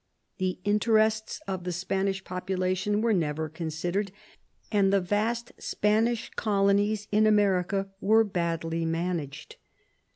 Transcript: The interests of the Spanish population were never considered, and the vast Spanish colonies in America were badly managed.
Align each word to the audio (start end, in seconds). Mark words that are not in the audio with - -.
The 0.39 0.57
interests 0.63 1.41
of 1.47 1.63
the 1.63 1.71
Spanish 1.71 2.23
population 2.23 3.01
were 3.01 3.13
never 3.13 3.47
considered, 3.49 4.11
and 4.71 4.91
the 4.91 4.99
vast 4.99 5.51
Spanish 5.59 6.31
colonies 6.35 7.07
in 7.11 7.27
America 7.27 7.87
were 7.99 8.23
badly 8.23 8.83
managed. 8.83 9.57